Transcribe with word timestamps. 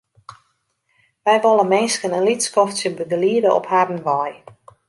Wy 1.25 1.35
wolle 1.43 1.65
minsken 1.73 2.15
in 2.17 2.27
lyts 2.27 2.47
skoftsje 2.49 2.89
begeliede 2.99 3.49
op 3.59 3.65
harren 3.73 4.03
wei. 4.07 4.31